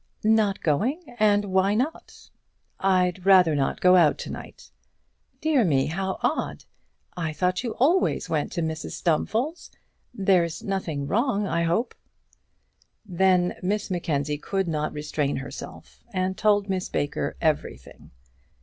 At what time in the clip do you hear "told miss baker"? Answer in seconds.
16.35-17.37